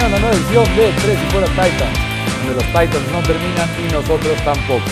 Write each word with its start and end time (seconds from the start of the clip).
a 0.00 0.08
una 0.08 0.18
nueva 0.18 0.34
edición 0.34 0.76
de 0.76 0.92
Tres 1.02 1.18
y 1.22 1.30
Fuera 1.30 1.46
Titans, 1.48 1.98
donde 2.38 2.54
los 2.54 2.64
Titans 2.64 3.12
no 3.12 3.22
terminan 3.22 3.68
y 3.86 3.92
nosotros 3.92 4.44
tampoco. 4.44 4.84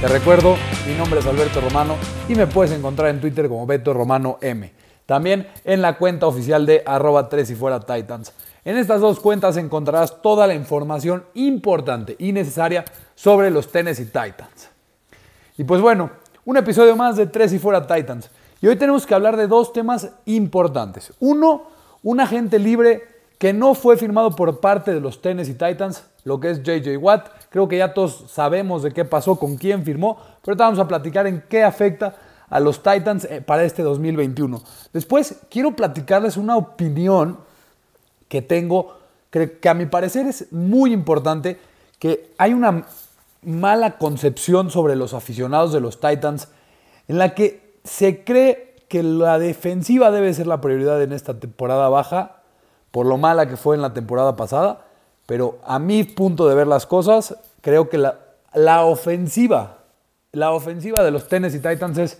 Te 0.00 0.08
recuerdo, 0.08 0.56
mi 0.88 0.94
nombre 0.94 1.20
es 1.20 1.26
Alberto 1.26 1.60
Romano 1.60 1.96
y 2.26 2.34
me 2.34 2.46
puedes 2.46 2.72
encontrar 2.72 3.10
en 3.10 3.20
Twitter 3.20 3.48
como 3.48 3.66
Beto 3.66 3.92
Romano 3.92 4.38
M. 4.40 4.72
También 5.04 5.46
en 5.64 5.82
la 5.82 5.98
cuenta 5.98 6.26
oficial 6.26 6.64
de 6.64 6.82
arroba 6.86 7.28
3 7.28 7.50
y 7.50 7.54
fuera 7.54 7.80
Titans. 7.80 8.32
En 8.64 8.78
estas 8.78 9.00
dos 9.02 9.20
cuentas 9.20 9.58
encontrarás 9.58 10.22
toda 10.22 10.46
la 10.46 10.54
información 10.54 11.26
importante 11.34 12.16
y 12.18 12.32
necesaria 12.32 12.84
sobre 13.14 13.50
los 13.50 13.70
Tennessee 13.70 14.06
Titans. 14.06 14.70
Y 15.58 15.64
pues 15.64 15.82
bueno, 15.82 16.10
un 16.46 16.56
episodio 16.56 16.96
más 16.96 17.16
de 17.16 17.26
Tres 17.26 17.52
y 17.52 17.58
fuera 17.58 17.86
Titans. 17.86 18.30
Y 18.62 18.68
hoy 18.68 18.76
tenemos 18.76 19.06
que 19.06 19.14
hablar 19.14 19.36
de 19.36 19.48
dos 19.48 19.74
temas 19.74 20.12
importantes. 20.24 21.12
Uno, 21.20 21.64
un 22.02 22.20
agente 22.20 22.58
libre 22.58 23.15
que 23.38 23.52
no 23.52 23.74
fue 23.74 23.96
firmado 23.96 24.34
por 24.34 24.60
parte 24.60 24.94
de 24.94 25.00
los 25.00 25.20
Tennessee 25.20 25.54
Titans, 25.54 26.04
lo 26.24 26.40
que 26.40 26.50
es 26.50 26.62
JJ 26.62 26.96
Watt. 26.96 27.28
Creo 27.50 27.68
que 27.68 27.78
ya 27.78 27.92
todos 27.92 28.24
sabemos 28.28 28.82
de 28.82 28.92
qué 28.92 29.04
pasó, 29.04 29.36
con 29.36 29.56
quién 29.56 29.84
firmó, 29.84 30.18
pero 30.42 30.56
vamos 30.56 30.78
a 30.78 30.88
platicar 30.88 31.26
en 31.26 31.44
qué 31.48 31.62
afecta 31.62 32.14
a 32.48 32.60
los 32.60 32.82
Titans 32.82 33.24
eh, 33.24 33.42
para 33.42 33.64
este 33.64 33.82
2021. 33.82 34.62
Después 34.92 35.40
quiero 35.50 35.76
platicarles 35.76 36.36
una 36.36 36.56
opinión 36.56 37.38
que 38.28 38.40
tengo, 38.42 38.98
que, 39.30 39.58
que 39.58 39.68
a 39.68 39.74
mi 39.74 39.86
parecer 39.86 40.26
es 40.26 40.50
muy 40.52 40.92
importante, 40.92 41.58
que 41.98 42.32
hay 42.38 42.54
una 42.54 42.86
mala 43.42 43.98
concepción 43.98 44.70
sobre 44.70 44.96
los 44.96 45.12
aficionados 45.14 45.72
de 45.72 45.80
los 45.80 46.00
Titans 46.00 46.48
en 47.08 47.18
la 47.18 47.34
que 47.34 47.74
se 47.84 48.24
cree 48.24 48.74
que 48.88 49.02
la 49.02 49.38
defensiva 49.38 50.10
debe 50.10 50.32
ser 50.32 50.46
la 50.46 50.60
prioridad 50.60 51.02
en 51.02 51.12
esta 51.12 51.38
temporada 51.38 51.88
baja 51.88 52.35
por 52.90 53.06
lo 53.06 53.18
mala 53.18 53.48
que 53.48 53.56
fue 53.56 53.76
en 53.76 53.82
la 53.82 53.92
temporada 53.94 54.36
pasada, 54.36 54.86
pero 55.26 55.58
a 55.64 55.78
mi 55.78 56.04
punto 56.04 56.48
de 56.48 56.54
ver 56.54 56.66
las 56.66 56.86
cosas, 56.86 57.36
creo 57.60 57.88
que 57.88 57.98
la, 57.98 58.20
la 58.54 58.84
ofensiva, 58.84 59.78
la 60.32 60.52
ofensiva 60.52 61.02
de 61.02 61.10
los 61.10 61.28
Tennessee 61.28 61.60
Titans 61.60 61.98
es 61.98 62.18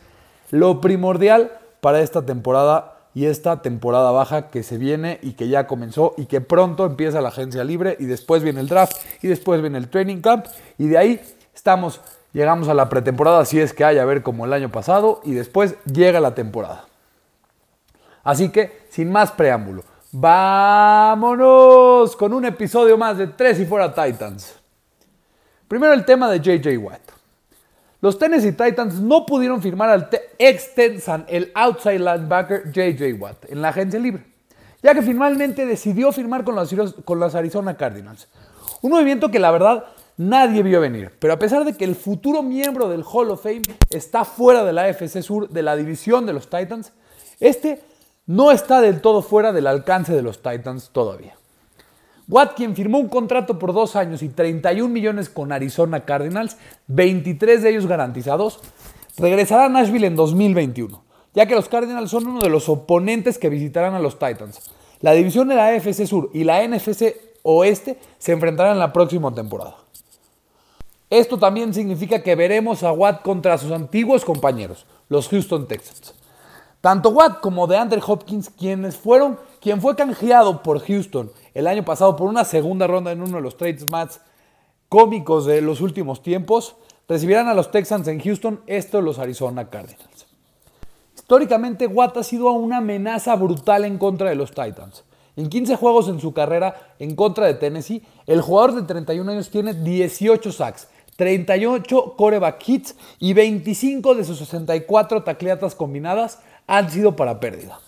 lo 0.50 0.81
primordial 0.81 1.53
para 1.81 2.00
esta 2.00 2.23
temporada 2.23 2.97
y 3.14 3.27
esta 3.27 3.62
temporada 3.62 4.11
baja 4.11 4.48
que 4.48 4.62
se 4.62 4.77
viene 4.77 5.19
y 5.23 5.33
que 5.33 5.48
ya 5.48 5.67
comenzó 5.67 6.14
y 6.19 6.27
que 6.27 6.42
pronto 6.42 6.84
empieza 6.84 7.23
la 7.23 7.28
agencia 7.28 7.64
libre 7.64 7.97
y 7.98 8.05
después 8.05 8.42
viene 8.42 8.61
el 8.61 8.69
draft 8.69 8.95
y 9.23 9.28
después 9.28 9.62
viene 9.62 9.78
el 9.78 9.89
training 9.89 10.20
camp 10.20 10.47
y 10.77 10.89
de 10.89 10.98
ahí 10.98 11.20
estamos, 11.55 12.03
llegamos 12.34 12.69
a 12.69 12.75
la 12.75 12.91
pretemporada 12.91 13.47
si 13.47 13.58
es 13.58 13.73
que 13.73 13.84
hay 13.84 13.98
a 13.98 14.05
ver 14.05 14.23
como 14.23 14.45
el 14.45 14.53
año 14.53 14.70
pasado 14.70 15.23
y 15.25 15.33
después 15.33 15.77
llega 15.86 16.20
la 16.20 16.34
temporada. 16.34 16.84
Así 18.23 18.51
que, 18.51 18.86
sin 18.91 19.11
más 19.11 19.30
preámbulo, 19.30 19.84
Vámonos 20.19 22.17
con 22.17 22.33
un 22.33 22.47
episodio 22.47 22.97
más 22.97 23.19
de 23.19 23.27
Tres 23.27 23.61
y 23.61 23.67
Fuera 23.67 23.92
Titans. 23.92 24.55
Primero 25.69 25.92
el 25.92 26.06
tema 26.06 26.31
de 26.31 26.41
JJ 26.41 26.78
Watt. 26.78 27.03
Los 28.00 28.19
Tennessee 28.19 28.53
Titans 28.53 28.95
no 28.95 29.27
pudieron 29.27 29.61
firmar 29.61 29.91
al 29.91 30.08
ex 30.39 30.70
el 31.28 31.53
outside 31.55 31.98
linebacker 31.98 32.73
JJ 32.73 33.20
Watt, 33.20 33.45
en 33.50 33.61
la 33.61 33.69
agencia 33.69 34.00
libre, 34.00 34.25
ya 34.83 34.95
que 34.95 35.03
finalmente 35.03 35.67
decidió 35.67 36.11
firmar 36.12 36.45
con 36.45 36.55
los, 36.55 36.75
con 37.05 37.20
los 37.20 37.34
Arizona 37.34 37.77
Cardinals. 37.77 38.27
Un 38.80 38.92
movimiento 38.92 39.30
que 39.30 39.39
la 39.39 39.51
verdad 39.51 39.85
nadie 40.17 40.63
vio 40.63 40.80
venir, 40.80 41.13
pero 41.19 41.35
a 41.35 41.39
pesar 41.39 41.63
de 41.67 41.74
que 41.74 41.85
el 41.85 41.95
futuro 41.95 42.42
miembro 42.42 42.89
del 42.89 43.05
Hall 43.05 43.33
of 43.33 43.42
Fame 43.42 43.64
está 43.90 44.24
fuera 44.24 44.64
de 44.64 44.73
la 44.73 44.85
AFC 44.85 45.20
Sur, 45.20 45.51
de 45.51 45.63
la 45.63 45.77
división 45.77 46.24
de 46.24 46.33
los 46.33 46.48
Titans, 46.48 46.95
este 47.39 47.83
no 48.27 48.51
está 48.51 48.81
del 48.81 49.01
todo 49.01 49.23
fuera 49.23 49.53
del 49.53 49.67
alcance 49.67 50.13
de 50.13 50.23
los 50.23 50.42
Titans 50.42 50.91
todavía. 50.92 51.37
Watt, 52.29 52.55
quien 52.57 52.75
firmó 52.75 52.98
un 52.98 53.09
contrato 53.09 53.59
por 53.59 53.73
dos 53.73 53.95
años 53.95 54.20
y 54.23 54.29
31 54.29 54.89
millones 54.92 55.29
con 55.29 55.53
Arizona 55.53 56.05
Cardinals, 56.05 56.57
23 56.89 57.63
de 57.63 57.70
ellos 57.70 57.87
garantizados, 57.87 58.61
regresará 59.17 59.67
a 59.67 59.69
Nashville 59.69 60.09
en 60.09 60.17
2021, 60.17 61.05
ya 61.35 61.47
que 61.47 61.55
los 61.55 61.69
Cardinals 61.69 62.11
son 62.11 62.27
uno 62.27 62.42
de 62.42 62.48
los 62.48 62.69
oponentes 62.69 63.39
que 63.39 63.48
visitarán 63.48 63.95
a 63.95 64.01
los 64.01 64.19
Titans. 64.19 64.73
La 65.01 65.13
división 65.13 65.47
de 65.47 65.55
la 65.55 65.69
AFC 65.69 66.05
Sur 66.07 66.31
y 66.35 66.43
la 66.43 66.67
NFC 66.67 67.14
Oeste 67.45 67.97
se 68.19 68.33
enfrentarán 68.33 68.73
en 68.73 68.81
la 68.81 68.93
próxima 68.93 69.33
temporada. 69.33 69.77
Esto 71.11 71.39
también 71.39 71.73
significa 71.73 72.25
que 72.25 72.35
veremos 72.35 72.83
a 72.83 72.91
Watt 72.91 73.23
contra 73.23 73.57
sus 73.57 73.70
antiguos 73.70 74.25
compañeros, 74.25 74.85
los 75.08 75.29
Houston 75.29 75.69
Texans. 75.69 76.13
Tanto 76.86 77.11
Watt 77.11 77.41
como 77.41 77.67
de 77.67 77.77
Andre 77.77 78.01
Hopkins, 78.07 78.48
quienes 78.48 78.97
fueron, 78.97 79.41
quien 79.61 79.83
fue 79.83 79.97
canjeado 79.97 80.63
por 80.63 80.79
Houston 80.79 81.33
el 81.52 81.67
año 81.67 81.85
pasado 81.85 82.14
por 82.14 82.29
una 82.29 82.45
segunda 82.45 82.86
ronda 82.86 83.11
en 83.11 83.23
uno 83.23 83.39
de 83.39 83.42
los 83.42 83.57
trades 83.57 83.89
más 83.89 84.20
cómicos 84.89 85.46
de 85.46 85.63
los 85.63 85.80
últimos 85.80 86.23
tiempos, 86.23 86.77
recibirán 87.08 87.48
a 87.48 87.55
los 87.55 87.73
Texans 87.73 88.07
en 88.07 88.20
Houston, 88.20 88.61
esto 88.69 89.01
los 89.01 89.19
Arizona 89.19 89.69
Cardinals. 89.69 90.29
Históricamente, 91.17 91.89
Watt 91.89 92.19
ha 92.19 92.23
sido 92.23 92.52
una 92.52 92.77
amenaza 92.77 93.35
brutal 93.35 93.85
en 93.85 93.98
contra 93.98 94.29
de 94.29 94.36
los 94.36 94.51
Titans. 94.51 95.02
En 95.35 95.48
15 95.48 95.75
juegos 95.75 96.07
en 96.07 96.20
su 96.20 96.33
carrera 96.35 96.95
en 97.01 97.17
contra 97.17 97.46
de 97.46 97.55
Tennessee, 97.55 98.05
el 98.29 98.42
jugador 98.42 98.77
de 98.77 98.83
31 98.83 99.33
años 99.33 99.51
tiene 99.51 99.75
18 99.75 100.52
sacks, 100.52 100.86
38 101.17 102.14
coreback 102.17 102.69
hits 102.69 102.95
y 103.19 103.33
25 103.33 104.14
de 104.14 104.25
sus 104.25 104.39
64 104.39 105.25
tacleatas 105.25 105.75
combinadas 105.75 106.39
han 106.66 106.90
sido 106.90 107.16
para 107.16 107.40
pérdida. 107.40 107.80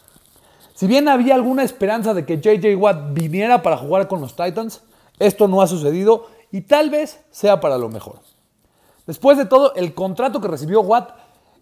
Si 0.74 0.86
bien 0.86 1.08
había 1.08 1.34
alguna 1.34 1.64
esperanza 1.64 2.14
de 2.14 2.24
que 2.24 2.38
JJ 2.38 2.76
Watt 2.76 3.12
viniera 3.12 3.62
para 3.62 3.76
jugar 3.76 4.06
con 4.06 4.20
los 4.20 4.36
Titans, 4.36 4.82
esto 5.18 5.48
no 5.48 5.60
ha 5.60 5.66
sucedido 5.66 6.28
y 6.52 6.60
tal 6.60 6.90
vez 6.90 7.20
sea 7.30 7.60
para 7.60 7.78
lo 7.78 7.88
mejor. 7.88 8.20
Después 9.06 9.36
de 9.38 9.46
todo, 9.46 9.74
el 9.74 9.94
contrato 9.94 10.40
que 10.40 10.48
recibió 10.48 10.80
Watt 10.82 11.10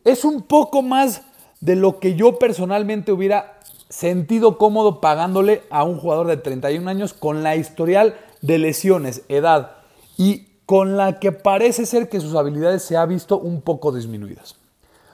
es 0.04 0.24
un 0.24 0.42
poco 0.42 0.82
más 0.82 1.22
de 1.60 1.76
lo 1.76 1.98
que 1.98 2.14
yo 2.14 2.38
personalmente 2.38 3.12
hubiera 3.12 3.58
sentido 3.88 4.58
cómodo 4.58 5.00
pagándole 5.00 5.62
a 5.70 5.84
un 5.84 5.98
jugador 5.98 6.26
de 6.26 6.36
31 6.36 6.90
años 6.90 7.14
con 7.14 7.42
la 7.42 7.56
historial 7.56 8.16
de 8.42 8.58
lesiones, 8.58 9.22
edad 9.28 9.76
y 10.18 10.48
con 10.66 10.96
la 10.96 11.20
que 11.20 11.32
parece 11.32 11.86
ser 11.86 12.10
que 12.10 12.20
sus 12.20 12.34
habilidades 12.34 12.82
se 12.82 12.96
ha 12.96 13.06
visto 13.06 13.38
un 13.38 13.62
poco 13.62 13.92
disminuidas. 13.92 14.56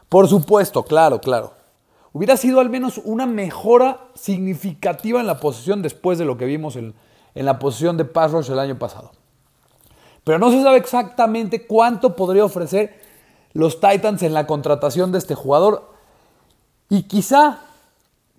Por 0.09 0.27
supuesto, 0.27 0.83
claro, 0.83 1.21
claro 1.21 1.62
hubiera 2.13 2.37
sido 2.37 2.61
al 2.61 2.71
menos 2.71 3.01
una 3.05 3.27
mejora 3.27 4.01
significativa 4.15 5.21
en 5.21 5.27
la 5.27 5.41
posición 5.41 5.83
después 5.83 6.19
de 6.19 6.25
lo 6.25 6.37
que 6.37 6.45
vimos 6.45 6.77
en, 6.77 6.95
la 7.35 7.59
posición 7.59 7.97
de 7.97 8.05
pass 8.05 8.33
rush 8.33 8.51
el 8.51 8.59
año 8.59 8.79
pasado. 8.79 9.13
Pero 10.25 10.39
no 10.39 10.51
se 10.51 10.63
sabe 10.63 10.77
exactamente 10.77 11.67
cuánto 11.67 12.15
podría 12.15 12.45
ofrecer 12.45 13.01
los 13.55 13.81
Titans 13.81 14.23
en 14.23 14.35
la 14.35 14.47
contratación 14.47 15.13
de 15.13 15.19
este 15.19 15.35
jugador. 15.35 15.91
Y 16.89 17.05
quizá 17.05 17.61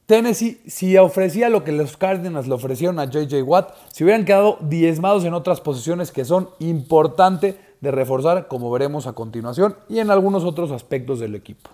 Tennessee, 0.06 0.62
si 0.68 0.96
ofrecía 0.98 1.50
lo 1.50 1.64
que 1.64 1.72
los 1.72 1.98
Cardinals 1.98 2.48
le 2.48 2.54
ofrecieron 2.54 3.00
a 3.00 3.06
JJ 3.06 3.42
Watt, 3.44 3.74
se 3.92 4.04
hubieran 4.04 4.26
quedado 4.26 4.58
diezmados 4.62 5.26
en 5.26 5.34
otras 5.34 5.60
posiciones 5.60 6.12
que 6.12 6.26
son 6.26 6.50
importantes 6.60 7.56
de 7.82 7.92
reforzar, 7.92 8.48
como 8.48 8.72
veremos 8.72 9.08
a 9.08 9.14
continuación, 9.14 9.76
y 9.90 10.00
en 10.00 10.12
algunos 10.12 10.44
otros 10.44 10.72
aspectos 10.72 11.20
del 11.20 11.36
equipo. 11.36 11.70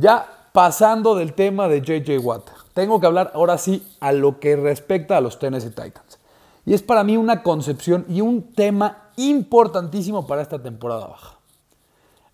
Ya 0.00 0.48
pasando 0.54 1.14
del 1.14 1.34
tema 1.34 1.68
de 1.68 1.82
JJ 1.82 2.24
Watt, 2.24 2.48
tengo 2.72 3.00
que 3.00 3.06
hablar 3.06 3.32
ahora 3.34 3.58
sí 3.58 3.86
a 4.00 4.12
lo 4.12 4.40
que 4.40 4.56
respecta 4.56 5.18
a 5.18 5.20
los 5.20 5.38
Tennessee 5.38 5.68
Titans. 5.68 6.18
Y 6.64 6.72
es 6.72 6.80
para 6.80 7.04
mí 7.04 7.18
una 7.18 7.42
concepción 7.42 8.06
y 8.08 8.22
un 8.22 8.54
tema 8.54 9.10
importantísimo 9.16 10.26
para 10.26 10.40
esta 10.40 10.62
temporada 10.62 11.06
baja. 11.06 11.36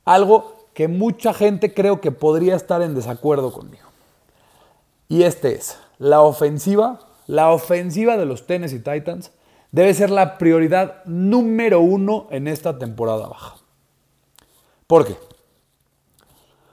Algo 0.05 0.55
que 0.75 0.87
mucha 0.87 1.35
gente 1.35 1.75
creo 1.75 2.01
que 2.01 2.13
podría 2.13 2.55
estar 2.55 2.83
en 2.83 2.95
desacuerdo 2.95 3.53
conmigo. 3.53 3.89
Y 5.09 5.25
este 5.25 5.57
es, 5.57 5.77
la 5.99 6.21
ofensiva, 6.21 7.01
la 7.27 7.51
ofensiva 7.51 8.17
de 8.17 8.27
los 8.27 8.47
Tennessee 8.47 8.79
Titans 8.79 9.33
debe 9.73 9.93
ser 9.93 10.11
la 10.11 10.39
prioridad 10.39 11.05
número 11.05 11.81
uno 11.81 12.29
en 12.31 12.47
esta 12.47 12.79
temporada 12.79 13.27
baja. 13.27 13.57
¿Por 14.87 15.05
qué? 15.05 15.17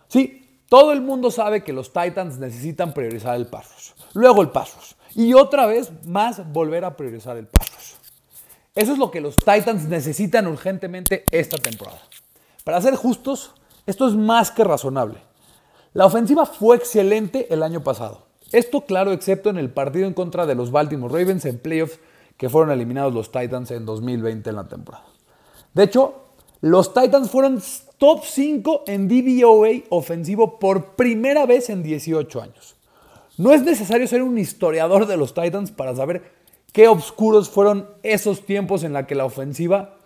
Sí, 0.08 0.43
todo 0.74 0.92
el 0.92 1.02
mundo 1.02 1.30
sabe 1.30 1.64
que 1.64 1.72
los 1.72 1.94
Titans 1.94 2.40
necesitan 2.40 2.96
priorizar 2.96 3.36
el 3.36 3.46
pass 3.46 3.94
Luego 4.16 4.42
el 4.42 4.50
pass 4.50 4.96
Y 5.14 5.36
otra 5.36 5.68
vez 5.68 5.92
más 6.04 6.52
volver 6.52 6.84
a 6.84 6.98
priorizar 6.98 7.38
el 7.38 7.46
pass 7.46 8.00
Eso 8.74 8.94
es 8.94 8.98
lo 8.98 9.12
que 9.12 9.22
los 9.22 9.38
Titans 9.38 9.88
necesitan 9.88 10.48
urgentemente 10.48 11.26
esta 11.30 11.60
temporada. 11.60 12.02
Para 12.64 12.82
ser 12.82 12.96
justos, 12.96 13.52
esto 13.86 14.08
es 14.08 14.16
más 14.16 14.50
que 14.50 14.64
razonable. 14.64 15.20
La 15.94 16.08
ofensiva 16.08 16.48
fue 16.48 16.76
excelente 16.76 17.54
el 17.54 17.62
año 17.62 17.84
pasado. 17.84 18.26
Esto 18.52 18.82
claro, 18.82 19.12
excepto 19.12 19.52
en 19.52 19.60
el 19.60 19.70
partido 19.70 20.08
en 20.08 20.16
contra 20.16 20.48
de 20.48 20.56
los 20.56 20.72
Baltimore 20.72 21.14
Ravens 21.14 21.46
en 21.46 21.60
playoffs 21.60 22.00
que 22.36 22.50
fueron 22.50 22.72
eliminados 22.72 23.14
los 23.14 23.32
Titans 23.32 23.70
en 23.70 23.86
2020 23.86 24.50
en 24.50 24.56
la 24.56 24.68
temporada. 24.68 25.06
De 25.76 25.84
hecho, 25.84 26.24
los 26.64 26.94
Titans 26.94 27.30
fueron 27.30 27.62
top 27.98 28.24
5 28.24 28.86
en 28.88 29.10
DVOA 29.10 29.84
ofensivo 29.90 30.60
por 30.60 30.96
primera 30.96 31.46
vez 31.46 31.70
en 31.70 31.84
18 31.84 32.42
años. 32.42 32.78
No 33.38 33.52
es 33.52 33.64
necesario 33.64 34.08
ser 34.08 34.24
un 34.24 34.38
historiador 34.38 35.06
de 35.06 35.18
los 35.18 35.34
Titans 35.34 35.72
para 35.72 35.94
saber 35.94 36.24
qué 36.72 36.88
oscuros 36.88 37.50
fueron 37.50 37.90
esos 38.02 38.46
tiempos 38.46 38.86
en 38.86 38.94
la 38.94 39.06
que 39.06 39.14
la 39.14 39.26
ofensiva 39.26 39.98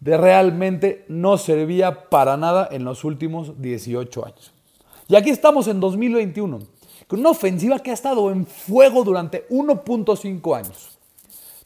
de 0.00 0.16
realmente 0.16 1.04
no 1.08 1.36
servía 1.36 2.08
para 2.08 2.38
nada 2.38 2.66
en 2.72 2.84
los 2.84 3.04
últimos 3.04 3.60
18 3.60 4.24
años. 4.24 4.54
Y 5.08 5.16
aquí 5.16 5.28
estamos 5.28 5.68
en 5.68 5.78
2021, 5.78 6.58
con 7.06 7.20
una 7.20 7.28
ofensiva 7.28 7.80
que 7.80 7.90
ha 7.90 7.94
estado 7.94 8.30
en 8.30 8.46
fuego 8.46 9.04
durante 9.04 9.46
1.5 9.50 10.56
años. 10.56 10.98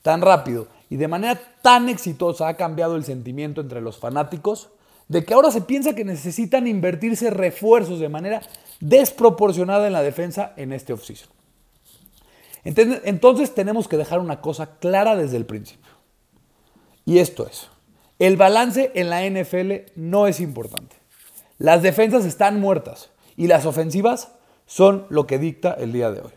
Tan 0.02 0.20
rápido 0.20 0.66
y 0.88 0.96
de 0.96 1.08
manera 1.08 1.40
tan 1.62 1.88
exitosa 1.88 2.48
ha 2.48 2.56
cambiado 2.56 2.96
el 2.96 3.04
sentimiento 3.04 3.60
entre 3.60 3.80
los 3.80 3.98
fanáticos 3.98 4.70
de 5.08 5.24
que 5.24 5.34
ahora 5.34 5.50
se 5.50 5.60
piensa 5.60 5.94
que 5.94 6.04
necesitan 6.04 6.66
invertirse 6.66 7.30
refuerzos 7.30 8.00
de 8.00 8.08
manera 8.08 8.42
desproporcionada 8.80 9.86
en 9.86 9.92
la 9.92 10.02
defensa 10.02 10.52
en 10.56 10.72
este 10.72 10.92
offseason. 10.92 11.28
Entonces 12.64 13.54
tenemos 13.54 13.86
que 13.86 13.96
dejar 13.96 14.18
una 14.18 14.40
cosa 14.40 14.78
clara 14.78 15.14
desde 15.14 15.36
el 15.36 15.46
principio. 15.46 15.92
Y 17.04 17.18
esto 17.18 17.46
es, 17.46 17.68
el 18.18 18.36
balance 18.36 18.90
en 18.94 19.10
la 19.10 19.24
NFL 19.28 19.92
no 19.94 20.26
es 20.26 20.40
importante. 20.40 20.96
Las 21.58 21.82
defensas 21.82 22.24
están 22.24 22.60
muertas 22.60 23.10
y 23.36 23.46
las 23.46 23.66
ofensivas 23.66 24.32
son 24.66 25.06
lo 25.08 25.26
que 25.28 25.38
dicta 25.38 25.74
el 25.74 25.92
día 25.92 26.10
de 26.10 26.22
hoy. 26.22 26.32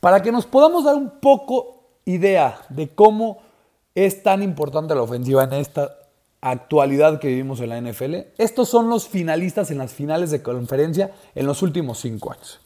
Para 0.00 0.20
que 0.22 0.32
nos 0.32 0.46
podamos 0.46 0.84
dar 0.84 0.96
un 0.96 1.20
poco 1.20 1.79
idea 2.04 2.62
de 2.68 2.88
cómo 2.88 3.38
es 3.94 4.22
tan 4.22 4.42
importante 4.42 4.94
la 4.94 5.02
ofensiva 5.02 5.44
en 5.44 5.54
esta 5.54 5.96
actualidad 6.40 7.20
que 7.20 7.28
vivimos 7.28 7.60
en 7.60 7.68
la 7.68 7.80
NFL, 7.80 8.14
estos 8.38 8.68
son 8.68 8.88
los 8.88 9.08
finalistas 9.08 9.70
en 9.70 9.78
las 9.78 9.92
finales 9.92 10.30
de 10.30 10.42
conferencia 10.42 11.12
en 11.34 11.46
los 11.46 11.62
últimos 11.62 11.98
cinco 11.98 12.32
años. 12.32 12.60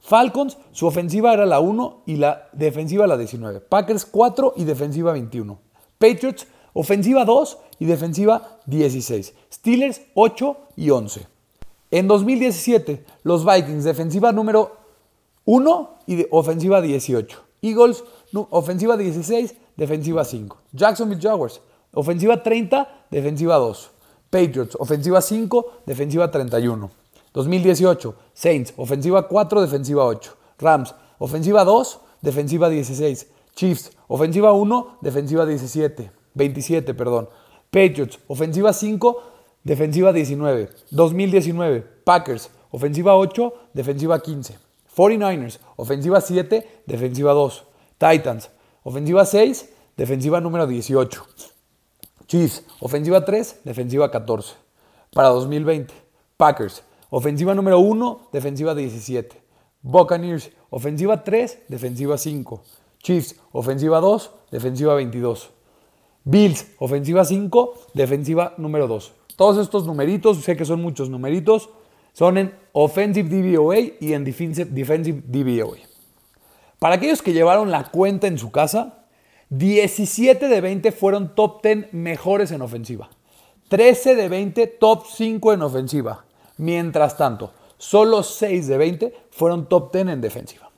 Falcons, 0.00 0.56
su 0.72 0.86
ofensiva 0.86 1.32
era 1.32 1.44
la 1.44 1.60
1 1.60 2.02
y 2.06 2.16
la 2.16 2.48
defensiva 2.52 3.06
la 3.06 3.16
19. 3.16 3.60
Packers 3.60 4.06
4 4.06 4.54
y 4.56 4.64
defensiva 4.64 5.12
21. 5.12 5.58
Patriots, 5.98 6.46
ofensiva 6.72 7.24
2 7.24 7.58
y 7.80 7.86
defensiva 7.86 8.58
16. 8.66 9.34
Steelers 9.52 10.02
8 10.14 10.56
y 10.76 10.90
11. 10.90 11.26
En 11.90 12.06
2017, 12.06 13.04
los 13.22 13.44
Vikings, 13.44 13.84
defensiva 13.84 14.32
número 14.32 14.76
1 15.44 15.98
y 16.06 16.26
ofensiva 16.30 16.80
18. 16.80 17.44
Eagles, 17.62 18.04
ofensiva 18.50 18.96
16, 18.96 19.54
defensiva 19.76 20.24
5. 20.24 20.56
Jacksonville 20.72 21.20
Jaguars, 21.20 21.60
ofensiva 21.94 22.36
30, 22.36 22.86
defensiva 23.10 23.58
2. 23.58 23.90
Patriots, 24.30 24.76
ofensiva 24.78 25.20
5, 25.20 25.64
defensiva 25.86 26.28
31. 26.28 26.90
2018, 27.32 28.14
Saints, 28.34 28.72
ofensiva 28.76 29.22
4, 29.22 29.60
defensiva 29.60 30.04
8. 30.04 30.36
Rams, 30.58 30.94
ofensiva 31.18 31.64
2, 31.64 31.98
defensiva 32.20 32.68
16. 32.68 33.26
Chiefs, 33.54 33.90
ofensiva 34.08 34.52
1, 34.52 34.98
defensiva 35.02 35.46
17. 35.46 36.10
27, 36.34 36.94
perdón. 36.94 37.28
Patriots, 37.70 38.18
ofensiva 38.28 38.72
5, 38.72 39.14
defensiva 39.64 40.12
19. 40.12 40.68
2019, 40.90 41.84
Packers, 42.04 42.50
ofensiva 42.70 43.14
8, 43.16 43.52
defensiva 43.74 44.18
15. 44.18 44.58
49ers, 44.94 45.60
ofensiva 45.76 46.20
7, 46.20 46.66
defensiva 46.86 47.32
2. 47.32 47.67
Titans, 47.98 48.50
ofensiva 48.84 49.24
6, 49.24 49.68
defensiva 49.96 50.40
número 50.40 50.66
18. 50.66 51.18
Chiefs, 52.28 52.64
ofensiva 52.80 53.24
3, 53.24 53.62
defensiva 53.64 54.10
14. 54.10 54.54
Para 55.12 55.28
2020, 55.30 55.92
Packers, 56.36 56.84
ofensiva 57.10 57.54
número 57.54 57.80
1, 57.80 58.28
defensiva 58.32 58.74
17. 58.74 59.36
Buccaneers, 59.82 60.50
ofensiva 60.70 61.24
3, 61.24 61.64
defensiva 61.68 62.16
5. 62.16 62.62
Chiefs, 63.02 63.34
ofensiva 63.52 64.00
2, 64.00 64.30
defensiva 64.52 64.94
22. 64.94 65.50
Bills, 66.24 66.66
ofensiva 66.78 67.24
5, 67.24 67.74
defensiva 67.94 68.54
número 68.58 68.86
2. 68.86 69.12
Todos 69.36 69.58
estos 69.58 69.86
numeritos, 69.86 70.38
sé 70.44 70.56
que 70.56 70.64
son 70.64 70.82
muchos 70.82 71.08
numeritos, 71.10 71.70
son 72.12 72.38
en 72.38 72.54
Offensive 72.72 73.28
DVOA 73.28 73.78
y 74.00 74.12
en 74.12 74.24
Defensive, 74.24 74.70
defensive 74.70 75.22
DVOA. 75.26 75.87
Para 76.78 76.96
aquellos 76.96 77.22
que 77.22 77.32
llevaron 77.32 77.70
la 77.70 77.84
cuenta 77.84 78.26
en 78.26 78.38
su 78.38 78.50
casa, 78.50 79.04
17 79.50 80.48
de 80.48 80.60
20 80.60 80.92
fueron 80.92 81.34
top 81.34 81.62
10 81.62 81.92
mejores 81.92 82.52
en 82.52 82.62
ofensiva. 82.62 83.08
13 83.68 84.14
de 84.14 84.28
20 84.28 84.66
top 84.66 85.04
5 85.06 85.52
en 85.52 85.62
ofensiva. 85.62 86.24
Mientras 86.56 87.16
tanto, 87.16 87.52
solo 87.78 88.22
6 88.22 88.66
de 88.68 88.78
20 88.78 89.14
fueron 89.30 89.68
top 89.68 89.92
10 89.92 90.08
en 90.08 90.20
defensiva. 90.20 90.70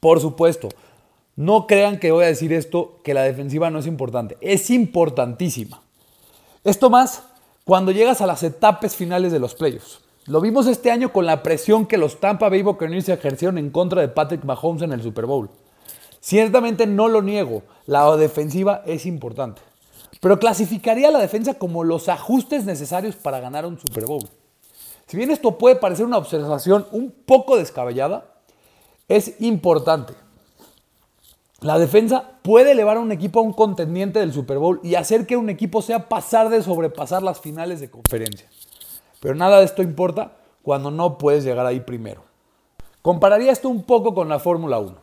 Por 0.00 0.20
supuesto, 0.20 0.68
no 1.36 1.66
crean 1.66 1.98
que 1.98 2.10
voy 2.10 2.24
a 2.24 2.28
decir 2.28 2.52
esto, 2.52 3.00
que 3.02 3.14
la 3.14 3.22
defensiva 3.22 3.70
no 3.70 3.78
es 3.78 3.86
importante. 3.86 4.36
Es 4.40 4.70
importantísima. 4.70 5.82
Esto 6.64 6.90
más 6.90 7.24
cuando 7.64 7.92
llegas 7.92 8.20
a 8.20 8.26
las 8.26 8.42
etapas 8.42 8.96
finales 8.96 9.32
de 9.32 9.38
los 9.38 9.54
playoffs. 9.54 10.00
Lo 10.28 10.42
vimos 10.42 10.66
este 10.66 10.90
año 10.90 11.10
con 11.10 11.24
la 11.24 11.42
presión 11.42 11.86
que 11.86 11.96
los 11.96 12.20
Tampa 12.20 12.50
Bay 12.50 12.60
Buccaneers 12.60 13.08
ejercieron 13.08 13.56
en 13.56 13.70
contra 13.70 14.02
de 14.02 14.08
Patrick 14.08 14.44
Mahomes 14.44 14.82
en 14.82 14.92
el 14.92 15.02
Super 15.02 15.24
Bowl. 15.24 15.48
Ciertamente 16.20 16.86
no 16.86 17.08
lo 17.08 17.22
niego, 17.22 17.62
la 17.86 18.14
defensiva 18.14 18.82
es 18.84 19.06
importante. 19.06 19.62
Pero 20.20 20.38
clasificaría 20.38 21.08
a 21.08 21.12
la 21.12 21.18
defensa 21.18 21.54
como 21.54 21.82
los 21.82 22.10
ajustes 22.10 22.66
necesarios 22.66 23.16
para 23.16 23.40
ganar 23.40 23.64
un 23.64 23.80
Super 23.80 24.04
Bowl. 24.04 24.28
Si 25.06 25.16
bien 25.16 25.30
esto 25.30 25.56
puede 25.56 25.76
parecer 25.76 26.04
una 26.04 26.18
observación 26.18 26.86
un 26.92 27.10
poco 27.10 27.56
descabellada, 27.56 28.34
es 29.08 29.40
importante. 29.40 30.12
La 31.60 31.78
defensa 31.78 32.32
puede 32.42 32.72
elevar 32.72 32.98
a 32.98 33.00
un 33.00 33.12
equipo 33.12 33.40
a 33.40 33.44
un 33.44 33.54
contendiente 33.54 34.18
del 34.18 34.34
Super 34.34 34.58
Bowl 34.58 34.78
y 34.82 34.96
hacer 34.96 35.26
que 35.26 35.38
un 35.38 35.48
equipo 35.48 35.80
sea 35.80 36.10
pasar 36.10 36.50
de 36.50 36.62
sobrepasar 36.62 37.22
las 37.22 37.40
finales 37.40 37.80
de 37.80 37.88
conferencia. 37.88 38.46
Pero 39.20 39.34
nada 39.34 39.58
de 39.58 39.64
esto 39.64 39.82
importa 39.82 40.36
cuando 40.62 40.90
no 40.90 41.18
puedes 41.18 41.44
llegar 41.44 41.66
ahí 41.66 41.80
primero. 41.80 42.22
Compararía 43.02 43.52
esto 43.52 43.68
un 43.68 43.84
poco 43.84 44.14
con 44.14 44.28
la 44.28 44.38
Fórmula 44.38 44.78
1. 44.78 44.96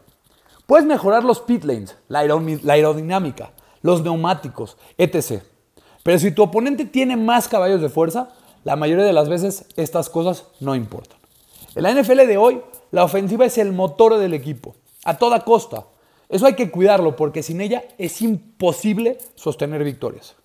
Puedes 0.66 0.86
mejorar 0.86 1.24
los 1.24 1.42
pit 1.42 1.64
lanes, 1.64 1.98
la, 2.08 2.20
aerodinámica, 2.20 3.52
los 3.82 4.02
neumáticos, 4.02 4.78
etc. 4.98 5.44
Pero 6.04 6.20
si 6.20 6.32
tu 6.32 6.44
oponente 6.44 6.86
tiene 6.86 7.18
más 7.18 7.48
caballos 7.48 7.82
de 7.82 7.90
fuerza, 7.90 8.30
la 8.64 8.76
mayoría 8.76 9.06
de 9.06 9.14
las 9.14 9.30
veces 9.30 9.66
estas 9.76 10.10
cosas 10.10 10.46
no 10.60 10.76
importan. 10.76 11.18
En 11.76 11.84
la 11.84 11.92
NFL 11.92 12.26
de 12.28 12.38
hoy, 12.38 12.62
la 12.92 13.04
ofensiva 13.04 13.46
es 13.46 13.58
el 13.58 13.74
motor 13.74 14.18
del 14.18 14.34
equipo, 14.34 14.76
a 15.04 15.18
toda 15.18 15.42
costa 15.42 15.86
eso 16.30 16.46
hay 16.46 16.56
que 16.56 16.72
cuidarlo 16.72 17.16
porque 17.16 17.44
sin 17.44 17.62
ella 17.62 17.84
es 17.98 18.22
imposible 18.22 19.20
sostener 19.36 19.84
victorias. 19.84 20.36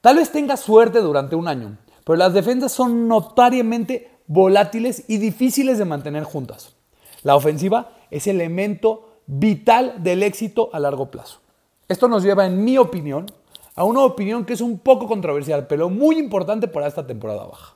Tal 0.00 0.16
vez 0.16 0.30
tengas 0.30 0.60
suerte 0.60 1.00
durante 1.00 1.34
un 1.34 1.48
año, 1.48 1.76
pero 2.08 2.16
las 2.16 2.32
defensas 2.32 2.72
son 2.72 3.06
notariamente 3.06 4.08
volátiles 4.26 5.04
y 5.08 5.18
difíciles 5.18 5.76
de 5.76 5.84
mantener 5.84 6.24
juntas. 6.24 6.74
La 7.22 7.36
ofensiva 7.36 7.90
es 8.10 8.26
elemento 8.26 9.18
vital 9.26 10.02
del 10.02 10.22
éxito 10.22 10.70
a 10.72 10.80
largo 10.80 11.10
plazo. 11.10 11.40
Esto 11.86 12.08
nos 12.08 12.22
lleva, 12.22 12.46
en 12.46 12.64
mi 12.64 12.78
opinión, 12.78 13.26
a 13.74 13.84
una 13.84 14.00
opinión 14.00 14.46
que 14.46 14.54
es 14.54 14.62
un 14.62 14.78
poco 14.78 15.06
controversial, 15.06 15.66
pero 15.66 15.90
muy 15.90 16.16
importante 16.16 16.66
para 16.66 16.86
esta 16.86 17.06
temporada 17.06 17.44
baja. 17.44 17.74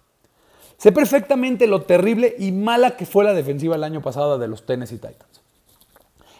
Sé 0.79 0.93
perfectamente 0.93 1.67
lo 1.67 1.83
terrible 1.83 2.35
y 2.39 2.53
mala 2.53 2.97
que 2.97 3.05
fue 3.05 3.25
la 3.25 3.35
defensiva 3.35 3.77
el 3.77 3.85
año 3.85 4.01
pasado 4.01 4.39
de 4.39 4.49
los 4.49 4.65
Tennessee 4.65 4.97
Titans. 4.97 5.43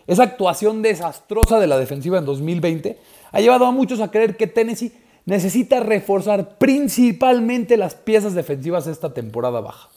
Esa 0.07 0.23
actuación 0.23 0.81
desastrosa 0.81 1.61
de 1.61 1.67
la 1.67 1.77
defensiva 1.77 2.17
en 2.17 2.25
2020 2.25 2.99
ha 3.33 3.41
llevado 3.43 3.67
a 3.67 3.71
muchos 3.71 4.01
a 4.01 4.11
creer 4.11 4.39
que 4.39 4.47
Tennessee 4.47 4.93
necesita 5.25 5.81
reforzar 5.81 6.59
principalmente 6.59 7.77
las 7.77 7.95
piezas 7.95 8.35
defensivas 8.35 8.87
esta 8.87 9.15
temporada 9.15 9.61
baja, 9.61 9.89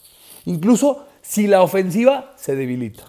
incluso 0.44 1.06
si 1.22 1.46
la 1.46 1.62
ofensiva 1.62 2.32
se 2.36 2.54
debilita. 2.54 3.04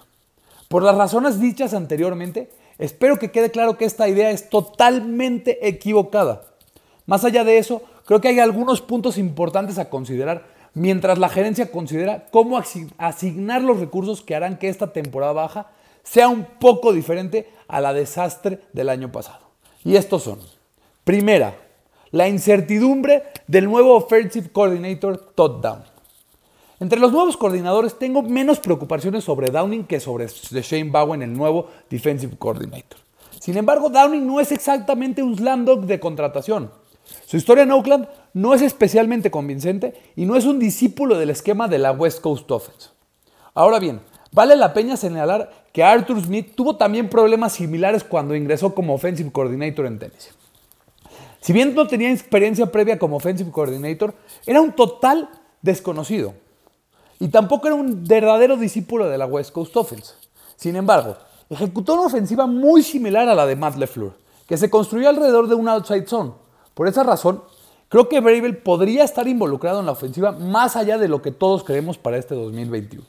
Por 0.68 0.84
las 0.84 0.96
razones 0.96 1.40
dichas 1.40 1.74
anteriormente, 1.74 2.50
espero 2.78 3.20
que 3.20 3.32
quede 3.32 3.52
claro 3.52 3.78
que 3.78 3.86
esta 3.86 4.10
idea 4.10 4.32
es 4.32 4.50
totalmente 4.50 5.68
equivocada. 5.68 6.44
Más 7.06 7.24
allá 7.24 7.44
de 7.44 7.58
eso, 7.58 7.84
creo 8.06 8.20
que 8.20 8.28
hay 8.28 8.40
algunos 8.40 8.82
puntos 8.82 9.18
importantes 9.18 9.78
a 9.78 9.90
considerar 9.90 10.46
mientras 10.74 11.18
la 11.18 11.30
gerencia 11.30 11.72
considera 11.72 12.28
cómo 12.32 12.62
asignar 12.98 13.62
los 13.62 13.80
recursos 13.80 14.22
que 14.22 14.36
harán 14.36 14.58
que 14.58 14.70
esta 14.70 14.94
temporada 14.94 15.34
baja 15.34 15.68
sea 16.04 16.28
un 16.28 16.46
poco 16.46 16.94
diferente 16.94 17.50
a 17.68 17.82
la 17.82 17.94
desastre 17.94 18.62
del 18.74 18.90
año 18.90 19.12
pasado. 19.12 19.48
Y 19.84 19.96
estos 19.96 20.24
son, 20.24 20.40
primera, 21.04 21.56
la 22.12 22.28
incertidumbre 22.28 23.24
del 23.48 23.66
nuevo 23.66 23.96
Offensive 23.96 24.50
Coordinator 24.50 25.18
Todd 25.36 25.62
Downing. 25.62 25.92
Entre 26.80 27.00
los 27.00 27.12
nuevos 27.12 27.38
coordinadores 27.38 27.98
tengo 27.98 28.22
menos 28.22 28.60
preocupaciones 28.60 29.24
sobre 29.24 29.50
Downing 29.50 29.86
que 29.86 30.00
sobre 30.00 30.28
Shane 30.28 30.92
Bowen, 30.92 31.22
el 31.22 31.34
nuevo 31.34 31.68
Defensive 31.90 32.38
Coordinator. 32.38 33.00
Sin 33.40 33.58
embargo, 33.58 33.90
Downing 33.90 34.26
no 34.28 34.40
es 34.40 34.52
exactamente 34.52 35.24
un 35.24 35.36
slam 35.36 35.66
dog 35.66 35.86
de 35.86 36.00
contratación. 36.00 36.72
Su 37.26 37.38
historia 37.38 37.64
en 37.64 37.72
Oakland 37.72 38.08
no 38.34 38.54
es 38.54 38.62
especialmente 38.62 39.32
convincente 39.32 39.94
y 40.16 40.26
no 40.26 40.36
es 40.36 40.46
un 40.46 40.60
discípulo 40.60 41.18
del 41.18 41.30
esquema 41.30 41.68
de 41.68 41.80
la 41.80 41.92
West 41.92 42.22
Coast 42.22 42.52
Offense. 42.52 42.90
Ahora 43.54 43.80
bien, 43.80 44.02
Vale 44.32 44.56
la 44.56 44.74
pena 44.74 44.98
señalar 44.98 45.52
que 45.72 45.84
Arthur 45.84 46.22
Smith 46.22 46.54
tuvo 46.56 46.76
también 46.76 47.10
problemas 47.10 47.54
similares 47.54 48.04
cuando 48.04 48.36
ingresó 48.36 48.76
como 48.76 48.94
offensive 48.94 49.32
coordinator 49.32 49.86
en 49.86 50.00
Tennessee. 50.00 50.32
Si 51.42 51.54
bien 51.54 51.76
no 51.76 51.88
tenía 51.88 52.12
experiencia 52.12 52.72
previa 52.72 53.00
como 53.00 53.18
offensive 53.18 53.52
coordinator, 53.52 54.14
era 54.46 54.62
un 54.62 54.74
total 54.74 55.30
desconocido. 55.62 56.34
Y 57.20 57.30
tampoco 57.30 57.68
era 57.68 57.76
un 57.76 58.04
verdadero 58.04 58.58
discípulo 58.58 59.10
de 59.10 59.18
la 59.18 59.26
West 59.26 59.52
Coast 59.52 59.76
Offense. 59.76 60.14
Sin 60.56 60.76
embargo, 60.76 61.16
ejecutó 61.50 61.94
una 61.94 62.04
ofensiva 62.04 62.48
muy 62.48 62.84
similar 62.84 63.28
a 63.28 63.36
la 63.36 63.46
de 63.46 63.56
Matt 63.56 63.78
LeFleur, 63.78 64.14
que 64.48 64.58
se 64.58 64.70
construyó 64.70 65.10
alrededor 65.10 65.48
de 65.48 65.56
un 65.56 65.68
outside 65.68 66.08
zone. 66.08 66.32
Por 66.74 66.88
esa 66.88 67.04
razón, 67.04 67.44
creo 67.90 68.08
que 68.10 68.20
Bravel 68.20 68.58
podría 68.58 69.04
estar 69.04 69.28
involucrado 69.28 69.80
en 69.80 69.86
la 69.86 69.94
ofensiva 69.94 70.32
más 70.32 70.76
allá 70.76 70.98
de 70.98 71.08
lo 71.08 71.22
que 71.22 71.32
todos 71.32 71.64
creemos 71.64 71.98
para 71.98 72.18
este 72.18 72.36
2021. 72.36 73.04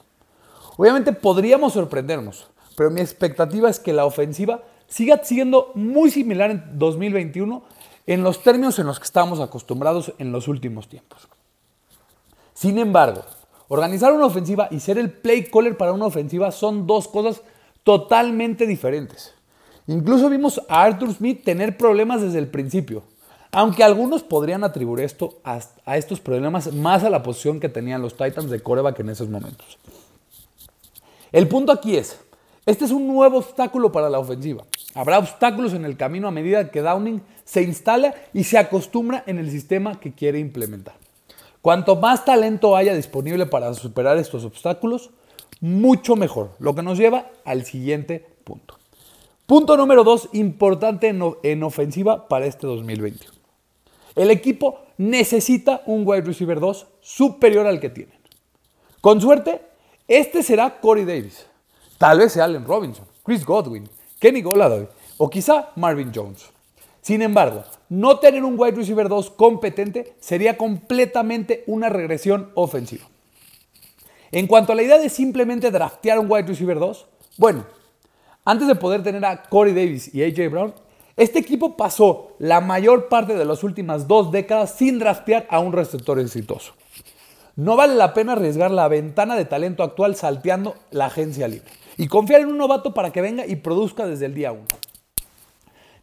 Obviamente 0.77 1.13
podríamos 1.13 1.73
sorprendernos, 1.73 2.47
pero 2.77 2.91
mi 2.91 3.01
expectativa 3.01 3.69
es 3.69 3.81
que 3.81 3.93
la 3.93 4.07
ofensiva 4.07 4.63
siga 4.87 5.21
siendo 5.23 5.73
muy 5.75 6.11
similar 6.11 6.51
en 6.51 6.79
2021 6.79 7.63
en 8.09 8.23
los 8.23 8.43
términos 8.43 8.79
en 8.79 8.87
los 8.87 8.99
que 8.99 9.05
estamos 9.05 9.39
acostumbrados 9.39 10.15
en 10.19 10.33
los 10.33 10.49
últimos 10.49 10.89
tiempos. 10.89 11.29
Sin 12.55 12.79
embargo, 12.79 13.21
organizar 13.69 14.15
una 14.15 14.25
ofensiva 14.25 14.67
y 14.71 14.81
ser 14.81 14.97
el 14.97 15.13
play 15.13 15.45
caller 15.45 15.77
para 15.77 15.93
una 15.93 16.07
ofensiva 16.07 16.51
son 16.51 16.87
dos 16.87 17.07
cosas 17.07 17.43
totalmente 17.85 18.67
diferentes. 18.67 19.35
Incluso 19.87 20.31
vimos 20.31 20.59
a 20.71 20.85
Arthur 20.85 21.13
Smith 21.13 21.45
tener 21.45 21.77
problemas 21.77 22.23
desde 22.23 22.39
el 22.39 22.49
principio, 22.49 23.03
aunque 23.53 23.85
algunos 23.85 24.23
podrían 24.23 24.65
atribuir 24.65 25.05
esto 25.05 25.41
a, 25.45 25.61
estos 25.95 26.19
problemas 26.19 26.73
más 26.73 27.05
a 27.05 27.11
la 27.11 27.23
posición 27.23 27.61
que 27.61 27.69
tenían 27.69 28.01
los 28.01 28.17
Titans 28.17 28.49
de 28.49 28.61
coreback 28.61 29.01
en 29.01 29.11
esos 29.11 29.29
momentos. 29.29 29.77
El 31.31 31.47
punto 31.47 31.73
aquí 31.73 31.95
es, 31.95 32.19
este 32.65 32.87
es 32.87 32.91
un 32.91 33.07
nuevo 33.07 33.37
obstáculo 33.37 33.93
para 33.93 34.09
la 34.09 34.19
ofensiva. 34.19 34.65
Habrá 34.99 35.21
obstáculos 35.21 35.75
en 35.75 35.85
el 35.85 35.97
camino 35.97 36.27
a 36.27 36.33
medida 36.33 36.73
que 36.73 36.83
Downing 36.83 37.23
se 37.45 37.63
instala 37.63 38.17
y 38.35 38.43
se 38.43 38.59
acostumbra 38.59 39.23
en 39.29 39.39
el 39.39 39.49
sistema 39.49 40.01
que 40.01 40.13
quiere 40.13 40.41
implementar. 40.41 40.97
Cuanto 41.63 41.95
más 41.95 42.25
talento 42.25 42.75
haya 42.75 42.97
disponible 42.97 43.47
para 43.47 43.73
superar 43.75 44.19
estos 44.19 44.45
obstáculos, 44.45 45.11
mucho 45.61 46.17
mejor, 46.17 46.51
lo 46.59 46.75
que 46.75 46.83
nos 46.83 46.99
lleva 46.99 47.31
al 47.45 47.65
siguiente 47.65 48.27
punto. 48.43 48.77
Punto 49.47 49.77
número 49.77 50.03
dos, 50.03 50.31
importante 50.33 51.07
en, 51.07 51.63
ofensiva 51.63 52.27
para 52.27 52.47
este 52.47 52.67
2021. 52.67 53.33
El 54.17 54.33
equipo 54.33 54.81
necesita 54.97 55.81
un 55.87 56.03
wide 56.05 56.23
receiver 56.23 56.59
2 56.59 56.89
superior 57.01 57.69
al 57.69 57.79
que 57.79 57.91
tienen. 57.91 58.19
Con 59.01 59.21
suerte, 59.21 59.63
este 60.09 60.43
será 60.43 60.81
Corey 60.81 61.05
Davis. 61.05 61.47
Tal 61.99 62.19
vez 62.19 62.33
sea 62.33 62.47
Allen 62.47 62.65
Robinson, 62.65 63.07
Chris 63.23 63.45
Godwin, 63.45 63.89
Kenny 64.19 64.43
Golladay 64.43 64.89
o 65.17 65.31
quizá 65.31 65.71
Marvin 65.77 66.11
Jones. 66.13 66.51
Sin 67.01 67.23
embargo, 67.23 67.65
no 67.89 68.19
tener 68.19 68.45
un 68.45 68.59
wide 68.59 68.77
receiver 68.77 69.09
2 69.09 69.31
competente 69.31 70.15
sería 70.19 70.57
completamente 70.57 71.63
una 71.67 71.89
regresión 71.89 72.51
ofensiva. 72.55 73.05
En 74.31 74.47
cuanto 74.47 74.73
a 74.73 74.75
la 74.75 74.83
idea 74.83 74.99
de 74.99 75.09
simplemente 75.09 75.71
draftear 75.71 76.19
un 76.19 76.31
wide 76.31 76.49
receiver 76.49 76.79
2, 76.79 77.07
bueno, 77.39 77.65
antes 78.45 78.67
de 78.67 78.75
poder 78.75 79.03
tener 79.03 79.25
a 79.25 79.43
Corey 79.45 79.73
Davis 79.73 80.13
y 80.13 80.23
AJ 80.23 80.51
Brown, 80.51 80.75
este 81.17 81.39
equipo 81.39 81.77
pasó 81.77 82.33
la 82.39 82.61
mayor 82.61 83.09
parte 83.09 83.35
de 83.35 83.45
las 83.45 83.65
últimas 83.65 84.07
dos 84.07 84.31
décadas 84.31 84.75
sin 84.77 84.99
draftear 84.99 85.47
a 85.49 85.61
un 85.61 85.73
receptor 85.73 86.19
exitoso. 86.21 86.75
No 87.57 87.77
vale 87.77 87.95
la 87.95 88.15
pena 88.15 88.33
arriesgar 88.33 88.71
la 88.71 88.87
ventana 88.89 89.37
de 89.37 89.45
talento 89.45 89.83
actual 89.83 90.15
salteando 90.15 90.77
la 90.91 91.07
agencia 91.07 91.49
libre 91.49 91.71
y 91.99 92.07
confiar 92.07 92.41
en 92.41 92.49
un 92.49 92.57
novato 92.57 92.95
para 92.95 93.11
que 93.11 93.21
venga 93.21 93.45
y 93.45 93.57
produzca 93.57 94.07
desde 94.07 94.27
el 94.27 94.35
día 94.35 94.53
1. 94.53 94.63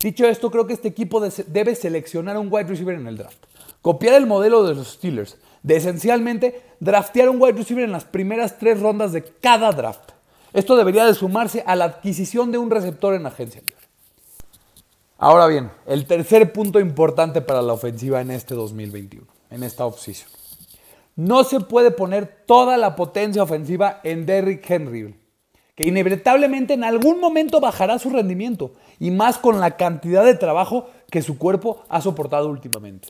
Dicho 0.01 0.27
esto, 0.27 0.51
creo 0.51 0.67
que 0.67 0.73
este 0.73 0.89
equipo 0.89 1.19
debe 1.19 1.73
seleccionar 1.73 2.37
un 2.37 2.49
wide 2.51 2.67
receiver 2.67 2.95
en 2.95 3.07
el 3.07 3.17
draft. 3.17 3.43
Copiar 3.81 4.15
el 4.15 4.27
modelo 4.27 4.63
de 4.63 4.75
los 4.75 4.89
Steelers, 4.89 5.37
de 5.63 5.77
esencialmente 5.77 6.61
draftear 6.79 7.29
un 7.29 7.41
wide 7.41 7.57
receiver 7.57 7.83
en 7.83 7.93
las 7.93 8.03
primeras 8.03 8.59
tres 8.59 8.79
rondas 8.81 9.13
de 9.13 9.23
cada 9.23 9.71
draft. 9.71 10.11
Esto 10.53 10.75
debería 10.75 11.05
de 11.05 11.15
sumarse 11.15 11.63
a 11.65 11.75
la 11.75 11.85
adquisición 11.85 12.51
de 12.51 12.57
un 12.57 12.69
receptor 12.69 13.15
en 13.15 13.25
agencia 13.25 13.61
libre. 13.61 13.75
Ahora 15.17 15.47
bien, 15.47 15.71
el 15.85 16.05
tercer 16.05 16.51
punto 16.51 16.79
importante 16.79 17.41
para 17.41 17.61
la 17.61 17.73
ofensiva 17.73 18.19
en 18.19 18.31
este 18.31 18.53
2021, 18.53 19.25
en 19.49 19.63
esta 19.63 19.85
offseason. 19.85 20.29
No 21.15 21.45
se 21.45 21.61
puede 21.61 21.91
poner 21.91 22.43
toda 22.45 22.75
la 22.75 22.97
potencia 22.97 23.41
ofensiva 23.41 24.01
en 24.03 24.25
Derrick 24.25 24.69
Henry, 24.69 25.15
que 25.75 25.85
inevitablemente 25.85 26.73
en 26.73 26.83
algún 26.83 27.19
momento 27.19 27.59
bajará 27.59 27.99
su 27.99 28.09
rendimiento, 28.09 28.71
y 28.99 29.11
más 29.11 29.37
con 29.37 29.59
la 29.59 29.77
cantidad 29.77 30.23
de 30.23 30.35
trabajo 30.35 30.89
que 31.11 31.21
su 31.21 31.37
cuerpo 31.37 31.83
ha 31.89 32.01
soportado 32.01 32.49
últimamente. 32.49 33.09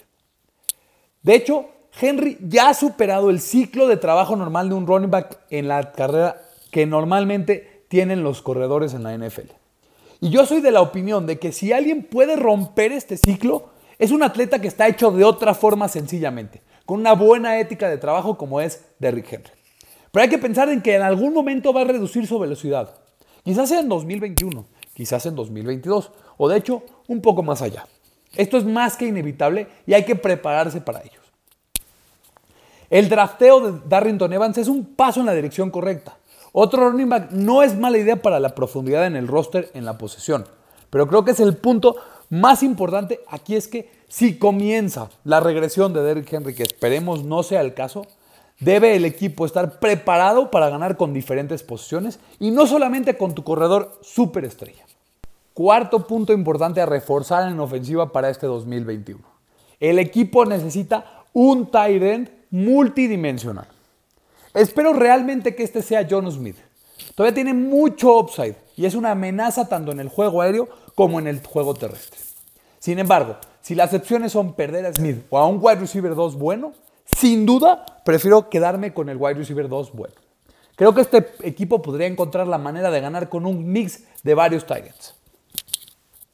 De 1.21 1.35
hecho, 1.35 1.67
Henry 1.99 2.37
ya 2.41 2.69
ha 2.69 2.73
superado 2.73 3.29
el 3.29 3.39
ciclo 3.39 3.87
de 3.87 3.97
trabajo 3.97 4.35
normal 4.35 4.69
de 4.69 4.75
un 4.75 4.87
running 4.87 5.11
back 5.11 5.39
en 5.49 5.67
la 5.67 5.91
carrera 5.91 6.41
que 6.71 6.85
normalmente 6.85 7.85
tienen 7.87 8.23
los 8.23 8.41
corredores 8.41 8.93
en 8.93 9.03
la 9.03 9.17
NFL. 9.17 9.51
Y 10.21 10.29
yo 10.29 10.45
soy 10.45 10.61
de 10.61 10.71
la 10.71 10.81
opinión 10.81 11.25
de 11.25 11.39
que 11.39 11.51
si 11.51 11.71
alguien 11.71 12.03
puede 12.03 12.35
romper 12.35 12.91
este 12.91 13.15
ciclo, 13.15 13.69
es 13.99 14.11
un 14.11 14.23
atleta 14.23 14.59
que 14.59 14.67
está 14.67 14.87
hecho 14.87 15.11
de 15.11 15.23
otra 15.23 15.53
forma 15.53 15.87
sencillamente, 15.87 16.61
con 16.85 16.99
una 16.99 17.13
buena 17.13 17.59
ética 17.59 17.89
de 17.89 17.97
trabajo 17.97 18.37
como 18.37 18.59
es 18.59 18.83
Derrick 18.99 19.31
Henry. 19.31 19.64
Pero 20.15 20.23
hay 20.23 20.29
que 20.29 20.37
pensar 20.37 20.69
en 20.69 20.81
que 20.81 20.95
en 20.95 21.01
algún 21.01 21.33
momento 21.33 21.73
va 21.73 21.81
a 21.81 21.83
reducir 21.83 22.25
su 22.25 22.39
velocidad. 22.39 22.89
Quizás 23.43 23.67
sea 23.67 23.81
en 23.81 23.89
2021, 23.89 24.65
quizás 24.93 25.25
en 25.25 25.35
2022, 25.35 26.09
o 26.37 26.47
de 26.47 26.57
hecho 26.57 26.83
un 27.09 27.19
poco 27.19 27.43
más 27.43 27.61
allá. 27.61 27.85
Esto 28.33 28.55
es 28.55 28.63
más 28.63 28.95
que 28.95 29.07
inevitable 29.07 29.67
y 29.85 29.93
hay 29.93 30.05
que 30.05 30.15
prepararse 30.15 30.79
para 30.79 31.01
ello. 31.01 31.19
El 32.89 33.09
drafteo 33.09 33.59
de 33.59 33.79
Darrington 33.89 34.31
Evans 34.31 34.57
es 34.57 34.69
un 34.69 34.85
paso 34.85 35.19
en 35.19 35.25
la 35.25 35.33
dirección 35.33 35.69
correcta. 35.69 36.17
Otro 36.53 36.89
running 36.89 37.09
back 37.09 37.31
no 37.31 37.61
es 37.61 37.77
mala 37.77 37.97
idea 37.97 38.21
para 38.21 38.39
la 38.39 38.55
profundidad 38.55 39.07
en 39.07 39.17
el 39.17 39.27
roster 39.27 39.69
en 39.73 39.83
la 39.83 39.97
posesión. 39.97 40.45
Pero 40.91 41.09
creo 41.09 41.25
que 41.25 41.31
es 41.31 41.41
el 41.41 41.57
punto 41.57 41.97
más 42.29 42.63
importante 42.63 43.19
aquí 43.27 43.57
es 43.57 43.67
que 43.67 43.91
si 44.07 44.37
comienza 44.39 45.09
la 45.25 45.41
regresión 45.41 45.91
de 45.91 46.03
Derrick 46.03 46.31
Henry, 46.31 46.55
que 46.55 46.63
esperemos 46.63 47.25
no 47.25 47.43
sea 47.43 47.59
el 47.59 47.73
caso, 47.73 48.07
debe 48.59 48.95
el 48.95 49.05
equipo 49.05 49.45
estar 49.45 49.79
preparado 49.79 50.51
para 50.51 50.69
ganar 50.69 50.97
con 50.97 51.13
diferentes 51.13 51.63
posiciones 51.63 52.19
y 52.39 52.51
no 52.51 52.67
solamente 52.67 53.17
con 53.17 53.35
tu 53.35 53.43
corredor 53.43 53.99
superestrella. 54.01 54.85
Cuarto 55.53 56.05
punto 56.05 56.33
importante 56.33 56.81
a 56.81 56.85
reforzar 56.85 57.49
en 57.49 57.59
ofensiva 57.59 58.11
para 58.11 58.29
este 58.29 58.47
2021. 58.47 59.21
El 59.79 59.99
equipo 59.99 60.45
necesita 60.45 61.23
un 61.33 61.69
tight 61.71 62.01
end 62.01 62.29
multidimensional. 62.49 63.67
Espero 64.53 64.93
realmente 64.93 65.55
que 65.55 65.63
este 65.63 65.81
sea 65.81 66.07
John 66.09 66.31
Smith. 66.31 66.57
Todavía 67.13 67.35
tiene 67.35 67.53
mucho 67.53 68.19
upside 68.19 68.55
y 68.77 68.85
es 68.85 68.95
una 68.95 69.11
amenaza 69.11 69.67
tanto 69.67 69.91
en 69.91 69.99
el 69.99 70.09
juego 70.09 70.41
aéreo 70.41 70.67
como 70.95 71.19
en 71.19 71.27
el 71.27 71.45
juego 71.45 71.73
terrestre. 71.73 72.19
Sin 72.79 72.99
embargo, 72.99 73.37
si 73.61 73.75
las 73.75 73.93
opciones 73.93 74.31
son 74.31 74.53
perder 74.53 74.85
a 74.85 74.93
Smith 74.93 75.25
o 75.29 75.37
a 75.37 75.47
un 75.47 75.59
wide 75.61 75.79
receiver 75.79 76.15
2 76.15 76.37
bueno, 76.37 76.73
sin 77.05 77.45
duda 77.45 77.85
prefiero 78.03 78.49
quedarme 78.49 78.93
con 78.93 79.09
el 79.09 79.17
wide 79.17 79.35
receiver 79.35 79.69
2 79.69 79.93
bueno. 79.93 80.15
Creo 80.75 80.93
que 80.93 81.01
este 81.01 81.25
equipo 81.43 81.81
podría 81.81 82.07
encontrar 82.07 82.47
la 82.47 82.57
manera 82.57 82.91
de 82.91 82.99
ganar 82.99 83.29
con 83.29 83.45
un 83.45 83.71
mix 83.71 84.03
de 84.23 84.33
varios 84.33 84.65
Titans. 84.65 85.15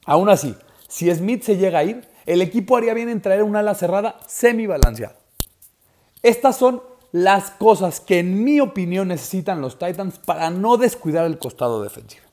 Aún 0.06 0.30
así, 0.30 0.56
si 0.88 1.14
Smith 1.14 1.44
se 1.44 1.58
llega 1.58 1.80
a 1.80 1.84
ir, 1.84 2.08
el 2.26 2.42
equipo 2.42 2.76
haría 2.76 2.94
bien 2.94 3.10
en 3.10 3.22
traer 3.22 3.44
un 3.44 3.56
ala 3.56 3.76
cerrada 3.76 4.20
semi 4.28 4.66
balanceada. 4.66 5.16
Estas 6.24 6.58
son 6.58 6.82
las 7.12 7.52
cosas 7.52 8.00
que 8.00 8.20
en 8.20 8.44
mi 8.44 8.60
opinión 8.60 9.10
necesitan 9.10 9.62
los 9.62 9.78
Titans 9.78 10.20
para 10.20 10.50
no 10.50 10.78
descuidar 10.78 11.26
el 11.26 11.38
costado 11.38 11.84
defensivo. 11.84 12.26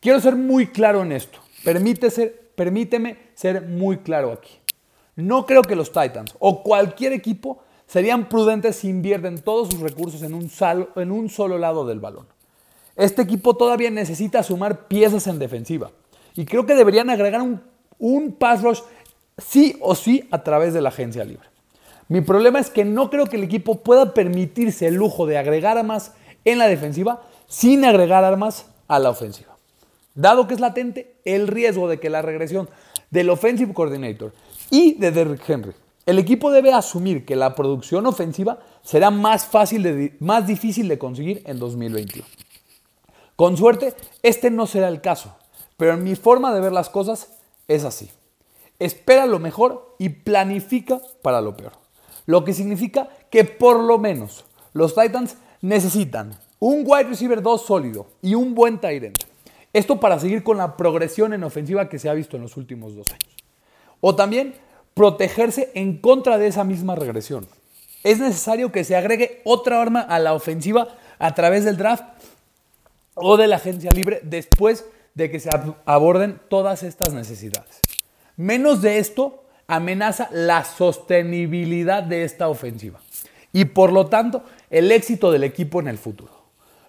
Quiero 0.00 0.20
ser 0.20 0.36
muy 0.36 0.68
claro 0.68 1.02
en 1.02 1.12
esto. 1.12 1.38
permíteme 2.54 3.18
ser 3.34 3.62
muy 3.62 3.98
claro 3.98 4.32
aquí. 4.32 4.58
No 5.18 5.46
creo 5.46 5.62
que 5.62 5.74
los 5.74 5.90
Titans 5.90 6.36
o 6.38 6.62
cualquier 6.62 7.12
equipo 7.12 7.58
serían 7.88 8.28
prudentes 8.28 8.76
si 8.76 8.88
invierten 8.88 9.40
todos 9.40 9.68
sus 9.68 9.80
recursos 9.80 10.22
en 10.22 10.32
un, 10.32 10.48
en 10.94 11.10
un 11.10 11.28
solo 11.28 11.58
lado 11.58 11.84
del 11.84 11.98
balón. 11.98 12.28
Este 12.94 13.22
equipo 13.22 13.56
todavía 13.56 13.90
necesita 13.90 14.44
sumar 14.44 14.86
piezas 14.86 15.26
en 15.26 15.40
defensiva 15.40 15.90
y 16.36 16.44
creo 16.44 16.66
que 16.66 16.76
deberían 16.76 17.10
agregar 17.10 17.42
un, 17.42 17.60
un 17.98 18.30
pass 18.30 18.62
rush 18.62 18.78
sí 19.38 19.76
o 19.80 19.96
sí 19.96 20.28
a 20.30 20.44
través 20.44 20.72
de 20.72 20.82
la 20.82 20.90
agencia 20.90 21.24
libre. 21.24 21.48
Mi 22.06 22.20
problema 22.20 22.60
es 22.60 22.70
que 22.70 22.84
no 22.84 23.10
creo 23.10 23.26
que 23.26 23.38
el 23.38 23.42
equipo 23.42 23.80
pueda 23.80 24.14
permitirse 24.14 24.86
el 24.86 24.94
lujo 24.94 25.26
de 25.26 25.36
agregar 25.36 25.78
armas 25.78 26.12
en 26.44 26.58
la 26.58 26.68
defensiva 26.68 27.24
sin 27.48 27.84
agregar 27.84 28.22
armas 28.22 28.66
a 28.86 29.00
la 29.00 29.10
ofensiva. 29.10 29.56
Dado 30.14 30.46
que 30.46 30.54
es 30.54 30.60
latente 30.60 31.16
el 31.24 31.48
riesgo 31.48 31.88
de 31.88 31.98
que 31.98 32.08
la 32.08 32.22
regresión 32.22 32.68
del 33.10 33.30
offensive 33.30 33.74
coordinator 33.74 34.32
y 34.70 34.94
de 34.94 35.10
Derrick 35.10 35.48
Henry, 35.48 35.72
el 36.06 36.18
equipo 36.18 36.50
debe 36.50 36.72
asumir 36.72 37.26
que 37.26 37.36
la 37.36 37.54
producción 37.54 38.06
ofensiva 38.06 38.60
será 38.82 39.10
más 39.10 39.44
fácil, 39.44 39.82
de, 39.82 40.16
más 40.20 40.46
difícil 40.46 40.88
de 40.88 40.98
conseguir 40.98 41.42
en 41.44 41.58
2021. 41.58 42.26
Con 43.36 43.56
suerte, 43.56 43.94
este 44.22 44.50
no 44.50 44.66
será 44.66 44.88
el 44.88 45.00
caso, 45.00 45.36
pero 45.76 45.92
en 45.92 46.02
mi 46.02 46.16
forma 46.16 46.52
de 46.54 46.60
ver 46.60 46.72
las 46.72 46.88
cosas 46.88 47.32
es 47.68 47.84
así. 47.84 48.10
Espera 48.78 49.26
lo 49.26 49.38
mejor 49.38 49.96
y 49.98 50.08
planifica 50.08 51.00
para 51.22 51.40
lo 51.40 51.56
peor. 51.56 51.72
Lo 52.26 52.44
que 52.44 52.54
significa 52.54 53.10
que 53.30 53.44
por 53.44 53.78
lo 53.78 53.98
menos 53.98 54.44
los 54.72 54.94
Titans 54.94 55.36
necesitan 55.60 56.38
un 56.58 56.84
wide 56.86 57.04
receiver 57.04 57.42
2 57.42 57.62
sólido 57.62 58.06
y 58.22 58.34
un 58.34 58.54
buen 58.54 58.80
tight 58.80 59.04
end. 59.04 59.18
Esto 59.72 60.00
para 60.00 60.18
seguir 60.18 60.42
con 60.42 60.56
la 60.56 60.76
progresión 60.76 61.32
en 61.32 61.44
ofensiva 61.44 61.88
que 61.88 61.98
se 61.98 62.08
ha 62.08 62.14
visto 62.14 62.36
en 62.36 62.42
los 62.42 62.56
últimos 62.56 62.96
dos 62.96 63.12
años. 63.12 63.37
O 64.00 64.14
también 64.14 64.54
protegerse 64.94 65.70
en 65.74 65.98
contra 65.98 66.38
de 66.38 66.48
esa 66.48 66.64
misma 66.64 66.94
regresión. 66.94 67.46
Es 68.04 68.18
necesario 68.18 68.72
que 68.72 68.84
se 68.84 68.96
agregue 68.96 69.42
otra 69.44 69.80
arma 69.80 70.00
a 70.00 70.18
la 70.18 70.34
ofensiva 70.34 70.88
a 71.18 71.34
través 71.34 71.64
del 71.64 71.76
draft 71.76 72.04
o 73.14 73.36
de 73.36 73.46
la 73.46 73.56
agencia 73.56 73.90
libre 73.90 74.20
después 74.22 74.84
de 75.14 75.30
que 75.30 75.40
se 75.40 75.50
aborden 75.84 76.40
todas 76.48 76.82
estas 76.82 77.12
necesidades. 77.12 77.80
Menos 78.36 78.82
de 78.82 78.98
esto 78.98 79.44
amenaza 79.66 80.28
la 80.32 80.64
sostenibilidad 80.64 82.02
de 82.02 82.24
esta 82.24 82.48
ofensiva 82.48 83.00
y 83.52 83.66
por 83.66 83.92
lo 83.92 84.06
tanto 84.06 84.44
el 84.70 84.92
éxito 84.92 85.32
del 85.32 85.44
equipo 85.44 85.80
en 85.80 85.88
el 85.88 85.98
futuro. 85.98 86.32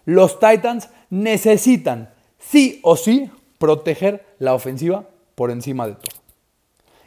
Los 0.05 0.39
Titans 0.39 0.89
necesitan 1.09 2.13
sí 2.37 2.79
o 2.83 2.95
sí 2.95 3.31
proteger 3.57 4.25
la 4.39 4.53
ofensiva 4.53 5.05
por 5.35 5.51
encima 5.51 5.87
de 5.87 5.93
todo. 5.93 6.28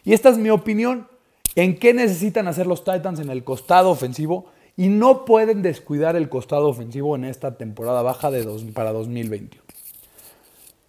Y 0.04 0.12
esta 0.12 0.28
es 0.28 0.38
mi 0.38 0.50
opinión 0.50 1.08
en 1.54 1.78
qué 1.78 1.94
necesitan 1.94 2.48
hacer 2.48 2.66
los 2.66 2.84
Titans 2.84 3.20
en 3.20 3.30
el 3.30 3.44
costado 3.44 3.90
ofensivo 3.90 4.46
y 4.76 4.88
no 4.88 5.24
pueden 5.24 5.62
descuidar 5.62 6.16
el 6.16 6.28
costado 6.28 6.68
ofensivo 6.68 7.14
en 7.14 7.24
esta 7.24 7.56
temporada 7.56 8.02
baja 8.02 8.30
de 8.30 8.44
para 8.72 8.92
2021. 8.92 9.62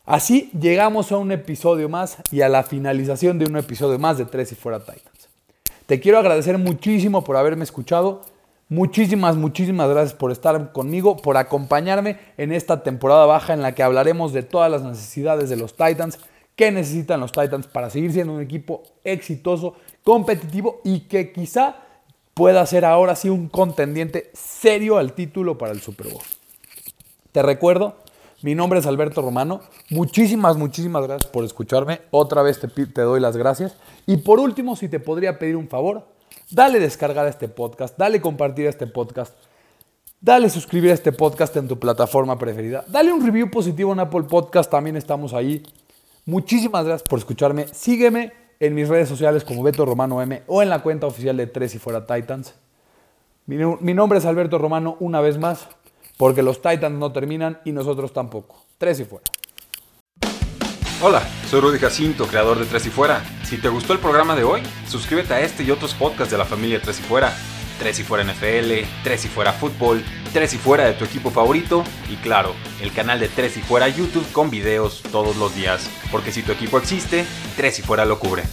Así 0.06 0.50
llegamos 0.60 1.12
a 1.12 1.18
un 1.18 1.32
episodio 1.32 1.88
más 1.88 2.18
y 2.32 2.42
a 2.42 2.50
la 2.50 2.64
finalización 2.64 3.40
de 3.40 3.46
un 3.46 3.56
episodio 3.58 4.00
más 4.00 4.18
de 4.18 4.26
Tres 4.26 4.52
y 4.52 4.56
Fuera 4.56 4.80
Titans. 4.80 5.30
Te 5.86 6.00
quiero 6.00 6.18
agradecer 6.18 6.58
muchísimo 6.58 7.24
por 7.24 7.38
haberme 7.38 7.64
escuchado. 7.64 8.22
Muchísimas, 8.70 9.36
muchísimas 9.36 9.90
gracias 9.90 10.14
por 10.14 10.32
estar 10.32 10.72
conmigo, 10.72 11.18
por 11.18 11.38
acompañarme 11.38 12.18
en 12.38 12.52
esta 12.52 12.84
temporada 12.84 13.26
baja 13.26 13.54
en 13.54 13.62
la 13.62 13.76
que 13.76 13.84
hablaremos 13.84 14.34
de 14.34 14.44
todas 14.44 14.72
las 14.72 14.82
necesidades 14.82 15.50
de 15.50 15.58
los 15.58 15.76
Titans, 15.76 16.20
qué 16.56 16.72
necesitan 16.72 17.20
los 17.20 17.32
Titans 17.32 17.68
para 17.68 17.90
seguir 17.90 18.12
siendo 18.12 18.34
un 18.34 18.42
equipo 18.42 18.84
exitoso, 19.04 19.76
competitivo 20.04 20.82
y 20.84 21.02
que 21.02 21.32
quizá 21.32 21.78
pueda 22.34 22.66
ser 22.66 22.86
ahora 22.86 23.16
sí 23.16 23.30
un 23.30 23.48
contendiente 23.48 24.32
serio 24.34 24.98
al 24.98 25.14
título 25.14 25.58
para 25.58 25.72
el 25.72 25.82
Super 25.82 26.08
Bowl. 26.08 26.24
Te 27.32 27.42
recuerdo, 27.42 27.98
mi 28.42 28.56
nombre 28.56 28.80
es 28.80 28.86
Alberto 28.86 29.22
Romano. 29.22 29.62
Muchísimas, 29.90 30.58
muchísimas 30.58 31.08
gracias 31.08 31.30
por 31.32 31.44
escucharme. 31.46 32.02
Otra 32.12 32.42
vez 32.42 32.60
te, 32.60 32.68
te 32.68 33.02
doy 33.02 33.20
las 33.20 33.38
gracias. 33.38 33.76
Y 34.06 34.18
por 34.18 34.40
último, 34.40 34.76
si 34.76 34.90
te 34.90 35.00
podría 35.00 35.40
pedir 35.40 35.56
un 35.56 35.68
favor, 35.68 36.14
Dale 36.54 36.80
descargar 36.80 37.26
a 37.26 37.30
este 37.30 37.48
podcast, 37.48 37.98
dale 37.98 38.22
compartir 38.22 38.68
a 38.68 38.70
este 38.70 38.86
podcast, 38.86 39.34
dale 40.22 40.50
suscribir 40.50 40.92
a 40.92 40.94
este 40.94 41.12
podcast 41.12 41.56
en 41.58 41.68
tu 41.68 41.80
plataforma 41.80 42.38
preferida, 42.38 42.86
dale 42.88 43.12
un 43.12 43.26
review 43.26 43.50
positivo 43.50 43.92
en 43.94 44.00
Apple 44.00 44.24
Podcast, 44.24 44.70
también 44.70 44.96
estamos 44.96 45.34
ahí. 45.34 45.64
Muchísimas 46.26 46.86
gracias 46.86 47.08
por 47.08 47.20
escucharme. 47.20 47.68
Sígueme 47.74 48.32
en 48.60 48.74
mis 48.74 48.88
redes 48.88 49.10
sociales 49.10 49.44
como 49.44 49.62
Beto 49.62 49.86
Romano 49.86 50.22
M 50.22 50.44
o 50.48 50.62
en 50.62 50.70
la 50.70 50.82
cuenta 50.82 51.06
oficial 51.06 51.36
de 51.36 51.48
Tres 51.48 51.76
y 51.76 51.80
Fuera 51.80 52.06
Titans. 52.08 52.54
Mi, 53.46 53.94
nombre 53.94 54.20
es 54.20 54.26
Alberto 54.26 54.58
Romano 54.58 54.96
una 55.02 55.20
vez 55.20 55.38
más, 55.38 55.68
porque 56.18 56.42
los 56.42 56.62
Titans 56.62 56.98
no 56.98 57.12
terminan 57.12 57.60
y 57.66 57.74
nosotros 57.74 58.14
tampoco. 58.14 58.64
Tres 58.78 59.02
y 59.02 59.06
Fuera. 59.06 59.26
Hola, 61.02 61.22
soy 61.50 61.60
Rudy 61.60 61.80
Jacinto, 61.80 62.26
creador 62.26 62.58
de 62.58 62.66
Tres 62.66 62.86
y 62.86 62.90
Fuera. 62.90 63.22
Si 63.44 63.58
te 63.58 63.68
gustó 63.68 63.92
el 63.92 64.00
programa 64.00 64.34
de 64.38 64.46
hoy, 64.46 64.62
suscríbete 64.88 65.34
a 65.34 65.42
este 65.42 65.64
y 65.64 65.72
otros 65.72 65.94
podcasts 65.94 66.32
de 66.32 66.38
la 66.38 66.46
familia 66.46 66.82
Tres 66.82 67.02
y 67.02 67.04
Fuera. 67.04 67.34
Tres 67.84 68.00
y 68.00 68.04
Fuera 68.04 68.24
NFL, 68.24 68.88
Tres 69.04 69.26
y 69.26 69.28
Fuera 69.28 69.52
Fútbol, 69.52 70.06
Tres 70.32 70.54
y 70.54 70.58
Fuera 70.58 70.86
de 70.86 70.94
tu 70.94 71.04
equipo 71.04 71.32
favorito 71.32 71.84
y 72.10 72.16
claro, 72.16 72.56
el 72.82 72.94
canal 72.94 73.20
de 73.20 73.28
Tres 73.28 73.58
y 73.58 73.62
Fuera 73.62 73.90
YouTube 73.90 74.26
con 74.32 74.50
videos 74.50 75.04
todos 75.12 75.36
los 75.36 75.54
días. 75.54 75.90
Porque 76.10 76.32
si 76.32 76.44
tu 76.44 76.54
equipo 76.54 76.78
existe, 76.78 77.26
Tres 77.58 77.80
y 77.80 77.82
Fuera 77.82 78.06
lo 78.06 78.20
cubre. 78.20 78.44